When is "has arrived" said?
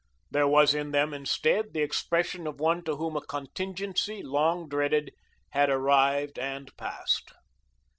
5.49-6.39